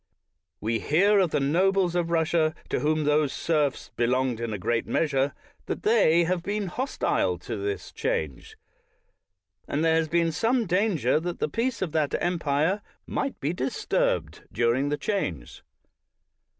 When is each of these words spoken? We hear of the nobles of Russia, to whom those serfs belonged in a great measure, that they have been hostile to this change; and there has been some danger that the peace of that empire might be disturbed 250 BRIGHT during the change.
We 0.59 0.79
hear 0.79 1.19
of 1.19 1.29
the 1.29 1.39
nobles 1.39 1.93
of 1.93 2.09
Russia, 2.09 2.55
to 2.69 2.79
whom 2.79 3.03
those 3.03 3.31
serfs 3.31 3.91
belonged 3.95 4.39
in 4.39 4.51
a 4.51 4.57
great 4.57 4.87
measure, 4.87 5.35
that 5.67 5.83
they 5.83 6.23
have 6.23 6.41
been 6.41 6.65
hostile 6.69 7.37
to 7.37 7.55
this 7.55 7.91
change; 7.91 8.57
and 9.67 9.85
there 9.85 9.97
has 9.97 10.07
been 10.07 10.31
some 10.31 10.65
danger 10.65 11.19
that 11.19 11.37
the 11.37 11.47
peace 11.49 11.83
of 11.83 11.91
that 11.91 12.15
empire 12.19 12.81
might 13.05 13.39
be 13.39 13.53
disturbed 13.53 14.37
250 14.51 14.51
BRIGHT 14.51 14.55
during 14.61 14.89
the 14.89 14.97
change. 14.97 15.61